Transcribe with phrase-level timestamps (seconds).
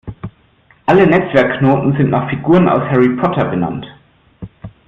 [0.87, 3.85] Alle Netzwerkknoten sind nach Figuren aus Harry Potter benannt.